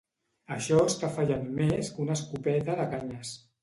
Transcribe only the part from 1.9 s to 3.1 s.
que una escopeta de